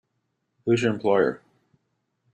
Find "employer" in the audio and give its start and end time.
0.95-1.41